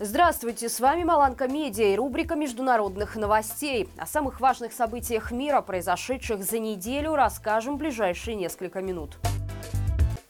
Здравствуйте, 0.00 0.68
с 0.68 0.78
вами 0.78 1.02
Маланка 1.02 1.48
Медиа 1.48 1.92
и 1.92 1.96
рубрика 1.96 2.36
международных 2.36 3.16
новостей. 3.16 3.88
О 3.98 4.06
самых 4.06 4.38
важных 4.38 4.72
событиях 4.72 5.32
мира, 5.32 5.60
произошедших 5.60 6.44
за 6.44 6.60
неделю, 6.60 7.16
расскажем 7.16 7.74
в 7.74 7.78
ближайшие 7.78 8.36
несколько 8.36 8.80
минут. 8.80 9.18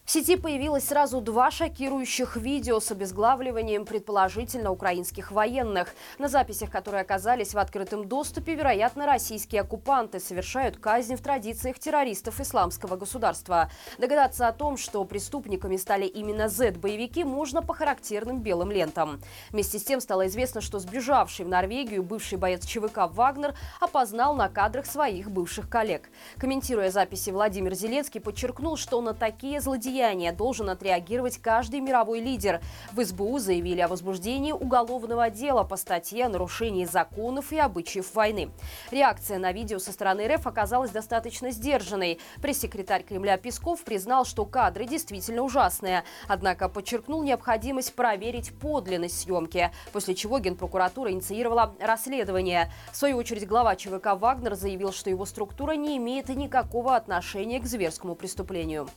В 0.08 0.10
сети 0.10 0.36
появилось 0.36 0.86
сразу 0.88 1.20
два 1.20 1.50
шокирующих 1.50 2.36
видео 2.36 2.80
с 2.80 2.90
обезглавливанием 2.90 3.84
предположительно 3.84 4.70
украинских 4.70 5.30
военных. 5.30 5.94
На 6.16 6.28
записях, 6.28 6.70
которые 6.70 7.02
оказались 7.02 7.52
в 7.52 7.58
открытом 7.58 8.08
доступе, 8.08 8.54
вероятно, 8.54 9.04
российские 9.04 9.60
оккупанты 9.60 10.18
совершают 10.18 10.78
казнь 10.78 11.14
в 11.14 11.20
традициях 11.20 11.78
террористов 11.78 12.40
исламского 12.40 12.96
государства. 12.96 13.70
Догадаться 13.98 14.48
о 14.48 14.52
том, 14.52 14.78
что 14.78 15.04
преступниками 15.04 15.76
стали 15.76 16.06
именно 16.06 16.48
Z-боевики, 16.48 17.22
можно 17.22 17.60
по 17.60 17.74
характерным 17.74 18.40
белым 18.40 18.70
лентам. 18.70 19.20
Вместе 19.50 19.78
с 19.78 19.84
тем 19.84 20.00
стало 20.00 20.26
известно, 20.28 20.62
что 20.62 20.78
сбежавший 20.78 21.44
в 21.44 21.48
Норвегию 21.48 22.02
бывший 22.02 22.38
боец 22.38 22.64
ЧВК 22.64 23.10
«Вагнер» 23.12 23.54
опознал 23.78 24.34
на 24.34 24.48
кадрах 24.48 24.86
своих 24.86 25.30
бывших 25.30 25.68
коллег. 25.68 26.08
Комментируя 26.38 26.90
записи, 26.90 27.28
Владимир 27.28 27.74
Зеленский 27.74 28.22
подчеркнул, 28.22 28.78
что 28.78 29.02
на 29.02 29.12
такие 29.12 29.60
злодеяния 29.60 29.97
влияния 29.98 30.30
должен 30.30 30.70
отреагировать 30.70 31.38
каждый 31.38 31.80
мировой 31.80 32.20
лидер. 32.20 32.60
В 32.92 33.04
СБУ 33.04 33.38
заявили 33.38 33.80
о 33.80 33.88
возбуждении 33.88 34.52
уголовного 34.52 35.28
дела 35.28 35.64
по 35.64 35.76
статье 35.76 36.26
о 36.26 36.28
нарушении 36.28 36.84
законов 36.84 37.50
и 37.50 37.58
обычаев 37.58 38.14
войны. 38.14 38.50
Реакция 38.92 39.38
на 39.38 39.50
видео 39.50 39.80
со 39.80 39.90
стороны 39.90 40.28
РФ 40.28 40.46
оказалась 40.46 40.92
достаточно 40.92 41.50
сдержанной. 41.50 42.20
Пресс-секретарь 42.40 43.02
Кремля 43.02 43.38
Песков 43.38 43.82
признал, 43.82 44.24
что 44.24 44.44
кадры 44.44 44.86
действительно 44.86 45.42
ужасные, 45.42 46.04
однако 46.28 46.68
подчеркнул 46.68 47.24
необходимость 47.24 47.94
проверить 47.94 48.56
подлинность 48.56 49.20
съемки, 49.22 49.72
после 49.92 50.14
чего 50.14 50.38
Генпрокуратура 50.38 51.10
инициировала 51.10 51.74
расследование. 51.80 52.72
В 52.92 52.96
свою 52.96 53.16
очередь 53.16 53.48
глава 53.48 53.74
ЧВК 53.74 54.14
«Вагнер» 54.14 54.54
заявил, 54.54 54.92
что 54.92 55.10
его 55.10 55.26
структура 55.26 55.72
не 55.72 55.96
имеет 55.96 56.28
никакого 56.28 56.94
отношения 56.94 57.58
к 57.58 57.66
зверскому 57.66 58.14
преступлению. 58.14 58.88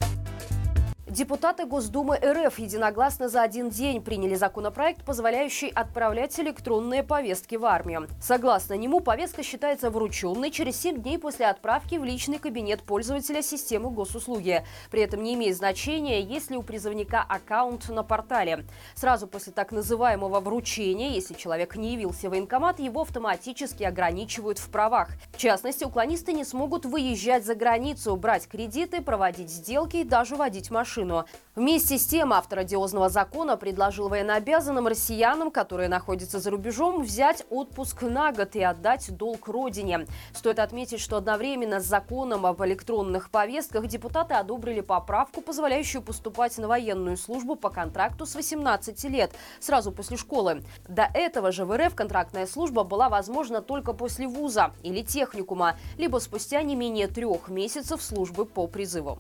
Депутаты 1.22 1.68
Госдумы 1.68 2.16
РФ 2.18 2.58
единогласно 2.58 3.30
за 3.30 3.44
один 3.44 3.70
день 3.70 4.02
приняли 4.02 4.34
законопроект, 4.34 5.06
позволяющий 5.06 5.70
отправлять 5.70 6.40
электронные 6.40 7.04
повестки 7.04 7.58
в 7.58 7.66
армию. 7.66 8.08
Согласно 8.20 8.74
нему, 8.74 9.02
повестка 9.02 9.44
считается 9.44 9.92
врученной 9.92 10.50
через 10.50 10.82
7 10.82 11.00
дней 11.00 11.20
после 11.20 11.46
отправки 11.46 12.00
в 12.00 12.04
личный 12.04 12.40
кабинет 12.40 12.82
пользователя 12.82 13.44
системы 13.44 13.92
госуслуги. 13.92 14.66
При 14.90 15.04
этом 15.04 15.22
не 15.22 15.36
имеет 15.36 15.56
значения, 15.56 16.22
есть 16.22 16.50
ли 16.50 16.58
у 16.58 16.64
призывника 16.64 17.22
аккаунт 17.22 17.88
на 17.90 18.02
портале. 18.02 18.66
Сразу 18.96 19.28
после 19.28 19.54
так 19.54 19.72
называемого 19.72 20.40
вручения, 20.40 21.10
если 21.10 21.36
человек 21.36 21.76
не 21.76 21.94
явился 21.94 22.30
в 22.30 22.32
военкомат, 22.32 22.80
его 22.80 23.02
автоматически 23.02 23.84
ограничивают 23.84 24.58
в 24.58 24.72
правах. 24.72 25.10
В 25.32 25.38
частности, 25.38 25.84
уклонисты 25.84 26.34
не 26.34 26.46
смогут 26.46 26.88
выезжать 26.88 27.46
за 27.46 27.54
границу, 27.54 28.16
брать 28.16 28.48
кредиты, 28.48 29.04
проводить 29.04 29.52
сделки 29.52 29.98
и 29.98 30.04
даже 30.04 30.36
водить 30.36 30.72
машину 30.72 31.11
машину. 31.12 31.26
Вместе 31.54 31.98
с 31.98 32.08
тем 32.08 32.32
автор 32.32 32.60
одиозного 32.60 33.10
закона 33.10 33.58
предложил 33.58 34.08
военнообязанным 34.08 34.88
россиянам, 34.88 35.52
которые 35.52 35.90
находятся 35.90 36.40
за 36.40 36.50
рубежом, 36.50 37.04
взять 37.04 37.46
отпуск 37.50 38.04
на 38.04 38.32
год 38.32 38.56
и 38.56 38.64
отдать 38.64 39.16
долг 39.18 39.50
родине. 39.50 40.08
Стоит 40.34 40.60
отметить, 40.60 41.02
что 41.02 41.18
одновременно 41.18 41.82
с 41.82 41.86
законом 41.86 42.46
об 42.46 42.64
электронных 42.64 43.30
повестках 43.30 43.88
депутаты 43.88 44.34
одобрили 44.36 44.80
поправку, 44.80 45.42
позволяющую 45.42 46.02
поступать 46.02 46.58
на 46.58 46.70
военную 46.70 47.18
службу 47.18 47.58
по 47.58 47.70
контракту 47.70 48.26
с 48.26 48.36
18 48.36 49.04
лет, 49.06 49.32
сразу 49.60 49.92
после 49.92 50.16
школы. 50.16 50.64
До 50.88 51.04
этого 51.14 51.52
же 51.52 51.66
в 51.66 51.78
РФ 51.78 51.94
контрактная 51.96 52.48
служба 52.48 52.86
была 52.86 53.10
возможна 53.10 53.62
только 53.62 53.92
после 53.92 54.26
вуза 54.26 54.72
или 54.84 55.02
техникума, 55.02 55.76
либо 55.98 56.20
спустя 56.20 56.62
не 56.64 56.78
менее 56.78 57.08
трех 57.08 57.50
месяцев 57.50 58.02
службы 58.02 58.46
по 58.46 58.68
призыву. 58.68 59.20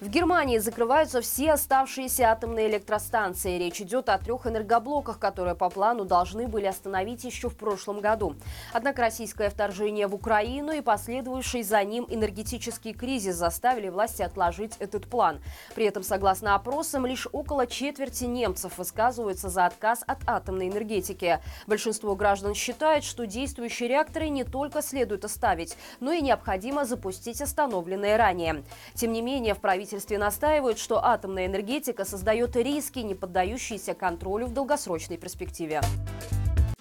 В 0.00 0.08
Германии 0.08 0.56
закрываются 0.56 1.20
все 1.20 1.52
оставшиеся 1.52 2.30
атомные 2.30 2.70
электростанции. 2.70 3.58
Речь 3.58 3.82
идет 3.82 4.08
о 4.08 4.16
трех 4.16 4.46
энергоблоках, 4.46 5.18
которые 5.18 5.54
по 5.54 5.68
плану 5.68 6.06
должны 6.06 6.48
были 6.48 6.64
остановить 6.64 7.24
еще 7.24 7.50
в 7.50 7.56
прошлом 7.56 8.00
году. 8.00 8.34
Однако 8.72 9.02
российское 9.02 9.50
вторжение 9.50 10.06
в 10.06 10.14
Украину 10.14 10.72
и 10.72 10.80
последующий 10.80 11.62
за 11.62 11.84
ним 11.84 12.06
энергетический 12.08 12.94
кризис 12.94 13.34
заставили 13.34 13.90
власти 13.90 14.22
отложить 14.22 14.74
этот 14.78 15.06
план. 15.06 15.38
При 15.74 15.84
этом, 15.84 16.02
согласно 16.02 16.54
опросам, 16.54 17.04
лишь 17.04 17.28
около 17.30 17.66
четверти 17.66 18.24
немцев 18.24 18.78
высказываются 18.78 19.50
за 19.50 19.66
отказ 19.66 20.02
от 20.06 20.20
атомной 20.26 20.70
энергетики. 20.70 21.40
Большинство 21.66 22.16
граждан 22.16 22.54
считает, 22.54 23.04
что 23.04 23.26
действующие 23.26 23.90
реакторы 23.90 24.30
не 24.30 24.44
только 24.44 24.80
следует 24.80 25.26
оставить, 25.26 25.76
но 26.00 26.10
и 26.10 26.22
необходимо 26.22 26.86
запустить 26.86 27.42
остановленные 27.42 28.16
ранее. 28.16 28.64
Тем 28.94 29.12
не 29.12 29.20
менее, 29.20 29.52
в 29.52 29.58
правительстве 29.58 29.89
правительстве 29.90 30.18
настаивают, 30.18 30.78
что 30.78 31.04
атомная 31.04 31.46
энергетика 31.46 32.04
создает 32.04 32.54
риски, 32.54 33.00
не 33.00 33.16
поддающиеся 33.16 33.94
контролю 33.94 34.46
в 34.46 34.52
долгосрочной 34.52 35.16
перспективе. 35.16 35.80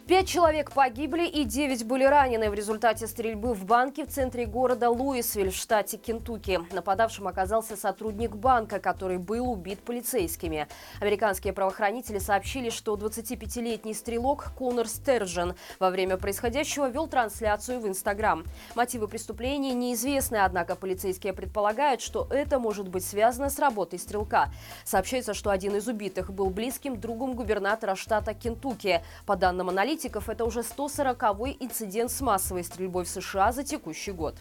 Пять 0.09 0.27
человек 0.27 0.71
погибли 0.71 1.27
и 1.27 1.43
девять 1.43 1.85
были 1.85 2.03
ранены 2.03 2.49
в 2.49 2.55
результате 2.55 3.05
стрельбы 3.05 3.53
в 3.53 3.63
банке 3.65 4.07
в 4.07 4.09
центре 4.09 4.47
города 4.47 4.89
Луисвиль 4.89 5.51
в 5.51 5.55
штате 5.55 5.97
Кентукки. 5.97 6.59
Нападавшим 6.71 7.27
оказался 7.27 7.77
сотрудник 7.77 8.35
банка, 8.35 8.79
который 8.79 9.19
был 9.19 9.51
убит 9.51 9.81
полицейскими. 9.81 10.67
Американские 10.99 11.53
правоохранители 11.53 12.17
сообщили, 12.17 12.71
что 12.71 12.95
25-летний 12.95 13.93
стрелок 13.93 14.51
Конор 14.57 14.87
Стержен 14.87 15.53
во 15.77 15.91
время 15.91 16.17
происходящего 16.17 16.89
вел 16.89 17.05
трансляцию 17.05 17.79
в 17.79 17.87
Инстаграм. 17.87 18.43
Мотивы 18.73 19.07
преступления 19.07 19.75
неизвестны, 19.75 20.37
однако 20.37 20.75
полицейские 20.75 21.33
предполагают, 21.33 22.01
что 22.01 22.27
это 22.31 22.57
может 22.57 22.87
быть 22.87 23.05
связано 23.05 23.51
с 23.51 23.59
работой 23.59 23.99
стрелка. 23.99 24.49
Сообщается, 24.85 25.35
что 25.35 25.51
один 25.51 25.75
из 25.75 25.87
убитых 25.87 26.33
был 26.33 26.49
близким 26.49 26.99
другом 26.99 27.35
губернатора 27.35 27.93
штата 27.93 28.33
Кентукки. 28.33 29.03
По 29.27 29.35
данным 29.35 29.69
аналитиков, 29.69 29.98
аналитиков, 29.99 30.29
это 30.29 30.45
уже 30.45 30.61
140-й 30.61 31.57
инцидент 31.59 32.11
с 32.11 32.21
массовой 32.21 32.63
стрельбой 32.63 33.03
в 33.03 33.09
США 33.09 33.51
за 33.51 33.63
текущий 33.63 34.11
год. 34.11 34.35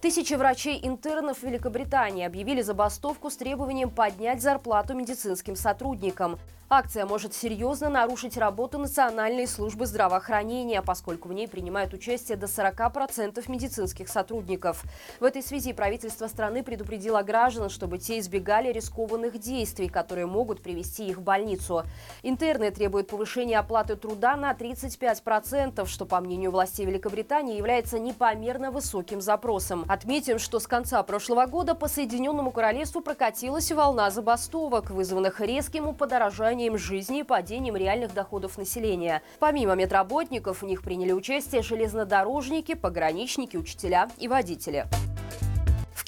Тысячи 0.00 0.34
врачей-интернов 0.34 1.44
Великобритании 1.44 2.26
объявили 2.26 2.60
забастовку 2.62 3.30
с 3.30 3.36
требованием 3.36 3.88
поднять 3.88 4.42
зарплату 4.42 4.94
медицинским 4.94 5.54
сотрудникам. 5.54 6.40
Акция 6.74 7.04
может 7.04 7.34
серьезно 7.34 7.90
нарушить 7.90 8.38
работу 8.38 8.78
Национальной 8.78 9.46
службы 9.46 9.84
здравоохранения, 9.84 10.80
поскольку 10.80 11.28
в 11.28 11.34
ней 11.34 11.46
принимают 11.46 11.92
участие 11.92 12.38
до 12.38 12.46
40% 12.46 13.44
медицинских 13.50 14.08
сотрудников. 14.08 14.82
В 15.20 15.24
этой 15.24 15.42
связи 15.42 15.74
правительство 15.74 16.28
страны 16.28 16.62
предупредило 16.62 17.20
граждан, 17.20 17.68
чтобы 17.68 17.98
те 17.98 18.18
избегали 18.20 18.72
рискованных 18.72 19.38
действий, 19.38 19.90
которые 19.90 20.24
могут 20.24 20.62
привести 20.62 21.08
их 21.08 21.18
в 21.18 21.20
больницу. 21.20 21.82
Интерны 22.22 22.70
требуют 22.70 23.08
повышения 23.08 23.58
оплаты 23.58 23.96
труда 23.96 24.34
на 24.36 24.50
35%, 24.54 25.84
что, 25.84 26.06
по 26.06 26.22
мнению 26.22 26.52
властей 26.52 26.86
Великобритании, 26.86 27.58
является 27.58 27.98
непомерно 27.98 28.70
высоким 28.70 29.20
запросом. 29.20 29.84
Отметим, 29.88 30.38
что 30.38 30.58
с 30.58 30.66
конца 30.66 31.02
прошлого 31.02 31.44
года 31.44 31.74
по 31.74 31.86
Соединенному 31.86 32.50
Королевству 32.50 33.02
прокатилась 33.02 33.70
волна 33.72 34.10
забастовок, 34.10 34.88
вызванных 34.88 35.42
резким 35.42 35.94
подорожанием 35.94 36.61
ухудшением 36.62 36.78
жизни 36.78 37.20
и 37.20 37.22
падением 37.22 37.76
реальных 37.76 38.14
доходов 38.14 38.58
населения. 38.58 39.22
Помимо 39.38 39.74
медработников 39.74 40.62
в 40.62 40.66
них 40.66 40.82
приняли 40.82 41.12
участие 41.12 41.62
железнодорожники, 41.62 42.74
пограничники, 42.74 43.56
учителя 43.56 44.08
и 44.18 44.28
водители. 44.28 44.86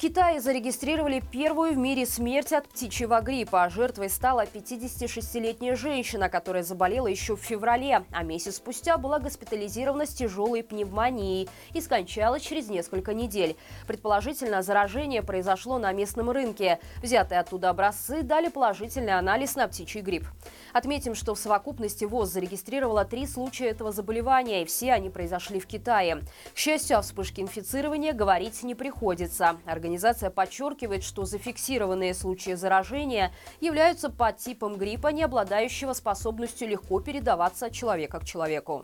Китае 0.05 0.39
зарегистрировали 0.39 1.19
первую 1.31 1.73
в 1.73 1.77
мире 1.77 2.05
смерть 2.05 2.53
от 2.53 2.67
птичьего 2.67 3.21
гриппа. 3.21 3.71
Жертвой 3.71 4.11
стала 4.11 4.45
56-летняя 4.45 5.75
женщина, 5.75 6.29
которая 6.29 6.61
заболела 6.61 7.07
еще 7.07 7.35
в 7.35 7.39
феврале, 7.39 8.05
а 8.11 8.21
месяц 8.21 8.57
спустя 8.57 8.99
была 8.99 9.17
госпитализирована 9.17 10.05
с 10.05 10.13
тяжелой 10.13 10.61
пневмонией 10.61 11.49
и 11.73 11.81
скончалась 11.81 12.43
через 12.43 12.69
несколько 12.69 13.15
недель. 13.15 13.55
Предположительно, 13.87 14.61
заражение 14.61 15.23
произошло 15.23 15.79
на 15.79 15.91
местном 15.91 16.29
рынке. 16.29 16.77
Взятые 17.01 17.39
оттуда 17.39 17.71
образцы 17.71 18.21
дали 18.21 18.49
положительный 18.49 19.17
анализ 19.17 19.55
на 19.55 19.67
птичий 19.67 20.01
грипп. 20.01 20.27
Отметим, 20.71 21.15
что 21.15 21.33
в 21.33 21.39
совокупности 21.39 22.05
ВОЗ 22.05 22.33
зарегистрировала 22.33 23.05
три 23.05 23.25
случая 23.25 23.69
этого 23.69 23.91
заболевания, 23.91 24.61
и 24.61 24.65
все 24.65 24.93
они 24.93 25.09
произошли 25.09 25.59
в 25.59 25.65
Китае. 25.65 26.21
К 26.53 26.57
счастью, 26.59 26.99
о 26.99 27.01
вспышке 27.01 27.41
инфицирования 27.41 28.13
говорить 28.13 28.61
не 28.61 28.75
приходится. 28.75 29.57
Организация 29.65 29.94
подчеркивает, 30.29 31.03
что 31.03 31.25
зафиксированные 31.25 32.13
случаи 32.13 32.53
заражения 32.53 33.31
являются 33.61 34.09
подтипом 34.09 34.77
гриппа, 34.77 35.07
не 35.07 35.23
обладающего 35.23 35.93
способностью 35.93 36.67
легко 36.67 36.99
передаваться 36.99 37.67
от 37.67 37.73
человека 37.73 38.19
к 38.19 38.25
человеку. 38.25 38.83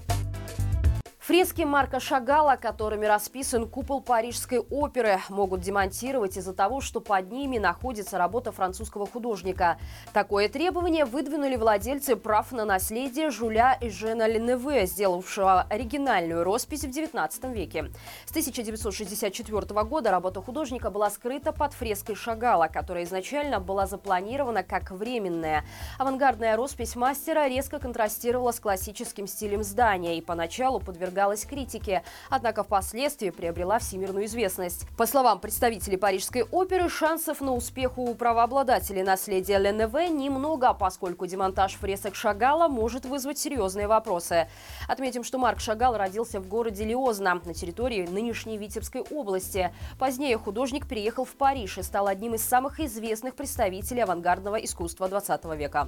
Фрески 1.31 1.61
Марка 1.61 2.01
Шагала, 2.01 2.57
которыми 2.57 3.05
расписан 3.05 3.65
купол 3.65 4.01
Парижской 4.01 4.59
оперы, 4.59 5.21
могут 5.29 5.61
демонтировать 5.61 6.35
из-за 6.35 6.53
того, 6.53 6.81
что 6.81 6.99
под 6.99 7.31
ними 7.31 7.57
находится 7.57 8.17
работа 8.17 8.51
французского 8.51 9.07
художника. 9.07 9.79
Такое 10.11 10.49
требование 10.49 11.05
выдвинули 11.05 11.55
владельцы 11.55 12.17
прав 12.17 12.51
на 12.51 12.65
наследие 12.65 13.31
Жуля 13.31 13.77
и 13.79 13.89
Жена 13.89 14.27
Леневе, 14.27 14.85
сделавшего 14.85 15.61
оригинальную 15.69 16.43
роспись 16.43 16.83
в 16.83 16.89
XIX 16.89 17.53
веке. 17.53 17.93
С 18.25 18.31
1964 18.31 19.83
года 19.85 20.11
работа 20.11 20.41
художника 20.41 20.89
была 20.89 21.09
скрыта 21.09 21.53
под 21.53 21.71
фреской 21.71 22.15
Шагала, 22.15 22.67
которая 22.67 23.05
изначально 23.05 23.61
была 23.61 23.87
запланирована 23.87 24.63
как 24.63 24.91
временная. 24.91 25.63
Авангардная 25.97 26.57
роспись 26.57 26.97
мастера 26.97 27.47
резко 27.47 27.79
контрастировала 27.79 28.51
с 28.51 28.59
классическим 28.59 29.27
стилем 29.27 29.63
здания 29.63 30.17
и 30.17 30.21
поначалу 30.21 30.81
подвергалась 30.81 31.20
подвергалась 31.21 31.45
критике, 31.45 32.03
однако 32.29 32.63
впоследствии 32.63 33.29
приобрела 33.29 33.79
всемирную 33.79 34.25
известность. 34.25 34.87
По 34.97 35.05
словам 35.05 35.39
представителей 35.39 35.97
Парижской 35.97 36.43
оперы, 36.43 36.89
шансов 36.89 37.41
на 37.41 37.53
успех 37.53 37.97
у 37.97 38.13
правообладателей 38.15 39.03
наследия 39.03 39.57
ЛНВ 39.59 39.93
немного, 40.09 40.73
поскольку 40.73 41.27
демонтаж 41.27 41.75
фресок 41.75 42.15
Шагала 42.15 42.67
может 42.67 43.05
вызвать 43.05 43.37
серьезные 43.37 43.87
вопросы. 43.87 44.47
Отметим, 44.87 45.23
что 45.23 45.37
Марк 45.37 45.59
Шагал 45.59 45.95
родился 45.95 46.39
в 46.39 46.47
городе 46.47 46.85
Лиозна 46.85 47.35
на 47.45 47.53
территории 47.53 48.07
нынешней 48.07 48.57
Витебской 48.57 49.01
области. 49.01 49.71
Позднее 49.99 50.37
художник 50.37 50.87
переехал 50.87 51.25
в 51.25 51.35
Париж 51.35 51.77
и 51.77 51.83
стал 51.83 52.07
одним 52.07 52.33
из 52.33 52.43
самых 52.43 52.79
известных 52.79 53.35
представителей 53.35 54.01
авангардного 54.01 54.55
искусства 54.55 55.07
20 55.07 55.45
века. 55.55 55.87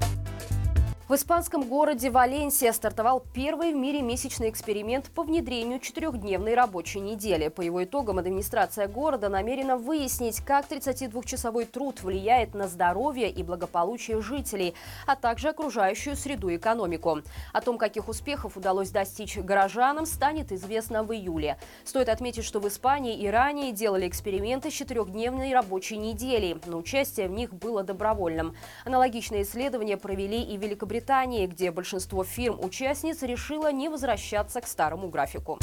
В 1.09 1.15
испанском 1.15 1.63
городе 1.63 2.09
Валенсия 2.09 2.71
стартовал 2.71 3.25
первый 3.33 3.73
в 3.73 3.75
мире 3.75 4.01
месячный 4.01 4.49
эксперимент 4.49 5.09
по 5.09 5.23
внедрению 5.23 5.81
четырехдневной 5.81 6.55
рабочей 6.55 7.01
недели. 7.01 7.49
По 7.49 7.59
его 7.59 7.83
итогам 7.83 8.19
администрация 8.19 8.87
города 8.87 9.27
намерена 9.27 9.75
выяснить, 9.75 10.39
как 10.39 10.71
32-часовой 10.71 11.65
труд 11.65 12.01
влияет 12.01 12.53
на 12.53 12.69
здоровье 12.69 13.29
и 13.29 13.43
благополучие 13.43 14.21
жителей, 14.21 14.75
а 15.05 15.17
также 15.17 15.49
окружающую 15.49 16.15
среду 16.15 16.47
и 16.47 16.55
экономику. 16.55 17.19
О 17.51 17.59
том, 17.59 17.77
каких 17.77 18.07
успехов 18.07 18.55
удалось 18.55 18.89
достичь 18.89 19.37
горожанам, 19.37 20.05
станет 20.05 20.53
известно 20.53 21.03
в 21.03 21.13
июле. 21.13 21.57
Стоит 21.83 22.07
отметить, 22.07 22.45
что 22.45 22.61
в 22.61 22.67
Испании 22.69 23.19
и 23.19 23.27
ранее 23.27 23.73
делали 23.73 24.07
эксперименты 24.07 24.71
с 24.71 24.73
четырехдневной 24.73 25.53
рабочей 25.53 25.97
неделей, 25.97 26.55
но 26.65 26.77
участие 26.77 27.27
в 27.27 27.31
них 27.33 27.53
было 27.53 27.83
добровольным. 27.83 28.55
Аналогичные 28.85 29.41
исследования 29.41 29.97
провели 29.97 30.41
и 30.41 30.55
Великобритания 30.55 30.92
Великобритании, 30.93 31.47
где 31.47 31.71
большинство 31.71 32.23
фирм-участниц 32.23 33.23
решило 33.23 33.71
не 33.71 33.89
возвращаться 33.89 34.61
к 34.61 34.67
старому 34.67 35.09
графику. 35.09 35.57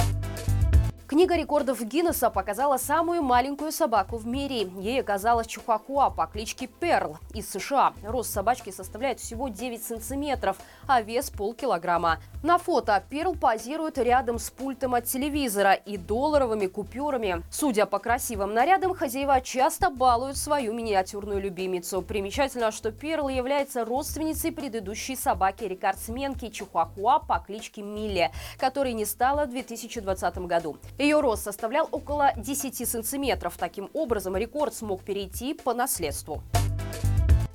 Книга 1.11 1.35
рекордов 1.35 1.83
Гиннесса 1.83 2.31
показала 2.31 2.77
самую 2.77 3.21
маленькую 3.25 3.73
собаку 3.73 4.17
в 4.17 4.29
мире. 4.29 4.71
Ей 4.79 5.01
оказалась 5.01 5.49
чихуахуа 5.49 6.09
по 6.11 6.29
кличке 6.29 6.69
Перл 6.69 7.19
из 7.35 7.51
США. 7.51 7.95
Рост 8.05 8.33
собачки 8.33 8.71
составляет 8.71 9.19
всего 9.19 9.49
9 9.49 9.83
сантиметров, 9.83 10.57
а 10.87 11.03
вес 11.03 11.31
полкилограмма. 11.31 12.21
На 12.45 12.59
фото 12.59 13.03
Перл 13.11 13.35
позирует 13.35 13.99
рядом 13.99 14.39
с 14.39 14.51
пультом 14.51 14.95
от 14.95 15.07
телевизора 15.07 15.73
и 15.73 15.97
долларовыми 15.97 16.69
купюрами. 16.69 17.43
Судя 17.51 17.87
по 17.87 17.99
красивым 17.99 18.55
нарядам, 18.55 18.95
хозяева 18.95 19.41
часто 19.41 19.91
балуют 19.91 20.37
свою 20.37 20.73
миниатюрную 20.73 21.41
любимицу. 21.41 22.03
Примечательно, 22.03 22.71
что 22.71 22.93
Перл 22.93 23.29
является 23.29 23.85
родственницей 23.85 24.53
предыдущей 24.53 25.17
собаки-рекордсменки 25.17 26.51
чихуахуа 26.51 27.19
по 27.19 27.41
кличке 27.41 27.83
Милли, 27.83 28.31
которой 28.59 28.93
не 28.93 29.05
стало 29.05 29.47
в 29.47 29.51
2020 29.51 30.39
году. 30.47 30.77
Ее 31.01 31.21
рост 31.21 31.45
составлял 31.45 31.89
около 31.93 32.35
10 32.37 32.87
сантиметров. 32.87 33.55
Таким 33.57 33.89
образом, 33.95 34.37
рекорд 34.37 34.75
смог 34.75 35.03
перейти 35.03 35.55
по 35.55 35.73
наследству. 35.73 36.43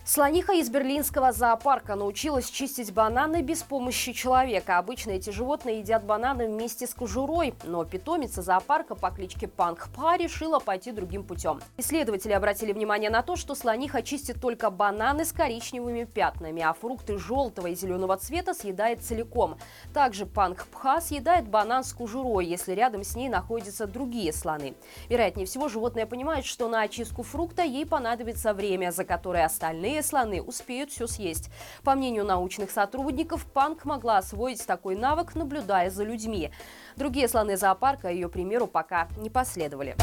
Слониха 0.08 0.54
из 0.54 0.70
берлинского 0.70 1.32
зоопарка 1.32 1.96
научилась 1.96 2.52
чистить 2.52 2.94
бананы 2.94 3.42
без 3.42 3.64
помощи 3.64 4.14
человека. 4.14 4.78
Обычно 4.78 5.10
эти 5.10 5.32
животные 5.32 5.80
едят 5.80 6.04
бананы 6.04 6.46
вместе 6.46 6.86
с 6.86 6.94
кожурой, 6.94 7.56
но 7.64 7.84
питомица 7.86 8.44
зоопарка 8.44 8.94
по 8.94 9.10
кличке 9.10 9.48
Пангпа 9.48 10.16
решила 10.16 10.60
пойти 10.60 10.92
другим 10.92 11.24
путем. 11.24 11.60
Исследователи 11.78 12.34
обратили 12.34 12.72
внимание 12.72 13.10
на 13.10 13.24
то, 13.24 13.36
что 13.36 13.56
слониха 13.56 14.04
чистит 14.04 14.40
только 14.40 14.70
бананы 14.70 15.26
с 15.26 15.32
коричневыми 15.32 16.04
пятнами, 16.04 16.62
а 16.62 16.74
фрукты 16.74 17.18
желтого 17.18 17.66
и 17.66 17.76
зеленого 17.76 18.16
цвета 18.18 18.54
съедает 18.54 19.02
целиком. 19.02 19.58
Также 19.92 20.28
Пангпха 20.28 21.02
съедает 21.02 21.48
банан 21.48 21.84
с 21.84 21.92
кожурой, 21.94 22.46
если 22.46 22.74
рядом 22.74 23.04
с 23.04 23.16
ней 23.16 23.28
находятся 23.28 23.88
другие 23.88 24.32
слоны. 24.34 24.76
Вероятнее 25.10 25.48
всего, 25.48 25.68
животное 25.68 26.06
понимает, 26.06 26.46
что 26.46 26.70
на 26.70 26.84
очистку 26.84 27.24
фрукта 27.24 27.64
ей 27.64 27.88
понадобится 27.88 28.54
время, 28.54 28.92
за 28.92 29.04
которое 29.04 29.46
остальные 29.46 29.95
остальные 30.00 30.26
слоны 30.26 30.42
успеют 30.42 30.92
все 30.92 31.08
съесть. 31.08 31.50
По 31.84 31.96
мнению 31.96 32.26
научных 32.26 32.72
сотрудников, 32.72 33.46
Панк 33.46 33.86
могла 33.86 34.18
освоить 34.18 34.66
такой 34.66 34.96
навык, 34.96 35.36
наблюдая 35.36 35.90
за 35.90 36.04
людьми. 36.04 36.52
Другие 36.96 37.28
слоны 37.28 37.58
зоопарка 37.58 38.10
ее 38.10 38.30
примеру 38.30 38.68
пока 38.68 39.08
не 39.18 39.30
последовали. 39.30 39.96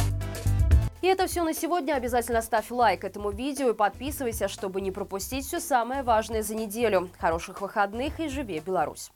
И 1.01 1.09
это 1.09 1.27
все 1.27 1.43
на 1.43 1.53
сегодня. 1.53 1.95
Обязательно 1.95 2.43
ставь 2.43 2.71
лайк 2.71 3.05
этому 3.05 3.31
видео 3.31 3.71
и 3.71 3.75
подписывайся, 3.75 4.47
чтобы 4.47 4.81
не 4.81 4.93
пропустить 4.93 5.47
все 5.47 5.59
самое 5.59 6.03
важное 6.03 6.43
за 6.43 6.55
неделю. 6.55 7.11
Хороших 7.19 7.61
выходных 7.61 8.21
и 8.21 8.29
живи 8.29 8.61
Беларусь! 8.61 9.11